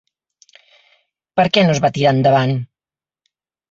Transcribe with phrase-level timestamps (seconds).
[1.41, 2.59] Per què no es va tirar endavant?